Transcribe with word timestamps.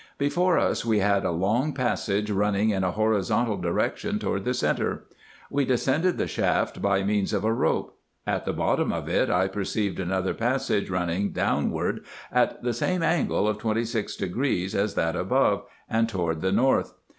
Before 0.17 0.57
us 0.57 0.83
we 0.83 0.97
had 0.97 1.23
a 1.25 1.29
long 1.31 1.73
passage 1.75 2.31
running 2.31 2.71
in 2.71 2.83
a 2.83 2.89
horizontal 2.93 3.55
direction 3.57 4.17
toward 4.17 4.45
the 4.45 4.53
centre. 4.55 5.03
We 5.51 5.63
descended 5.63 6.17
the 6.17 6.25
shaft 6.25 6.81
by 6.81 7.03
means 7.03 7.33
of 7.33 7.43
a 7.43 7.53
rope. 7.53 7.99
At 8.25 8.45
the 8.45 8.51
bottom 8.53 8.91
of 8.91 9.07
it 9.07 9.29
I 9.29 9.45
perceived 9.47 9.99
another 9.99 10.33
passage 10.33 10.89
running 10.89 11.33
downward 11.33 12.03
at 12.31 12.63
the 12.63 12.73
same 12.73 13.03
angle 13.03 13.47
of 13.47 13.59
26° 13.59 14.73
as 14.73 14.95
that 14.95 15.15
above, 15.15 15.65
and 15.87 16.09
toward 16.09 16.41
the 16.41 16.51
north. 16.51 16.95